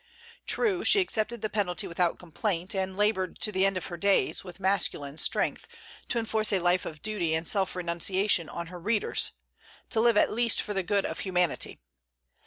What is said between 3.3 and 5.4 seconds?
to the end of her days, with masculine